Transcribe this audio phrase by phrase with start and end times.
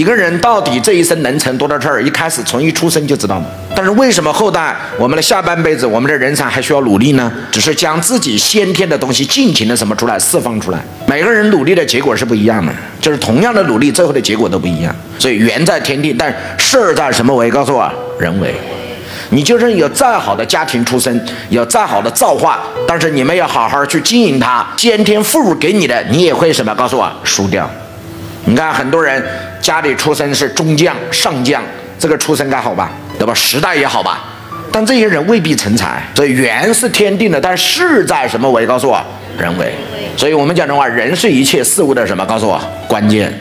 [0.00, 3.44] 一个人到底这一生能成多大事儿，一开始从一出生就知道了。
[3.76, 7.30] 但是为什么后代我们的下半辈子，我们的人才还需要努力呢？
[7.52, 10.78] 只是将自己先天的东西尽情的什么出来释放出来。
[11.06, 14.90] 每个人努力的结果是不一样的，就是同样的努力，最后的结果都不一样。
[15.18, 17.50] 所以缘在天地，但事儿在什么为？
[17.50, 18.54] 告诉我，人为。
[19.28, 26.74] 你就是有再好的家庭出身，有再好的造化，但是你们要好好去经营它，先天赋予给你的，你也会什么？
[26.74, 27.70] 告诉我，输掉。
[28.44, 29.22] 你看很多人
[29.60, 31.62] 家里出身是中将、上将，
[31.98, 32.90] 这个出身该好吧？
[33.18, 33.34] 对吧？
[33.34, 34.24] 时代也好吧？
[34.72, 36.02] 但这些人未必成才。
[36.14, 38.66] 所以缘是天定的，但事在什么为？
[38.66, 39.04] 告诉我，
[39.38, 39.74] 人为。
[40.16, 42.24] 所以我们讲的话，人是一切事物的什么？
[42.24, 43.32] 告诉我，关键。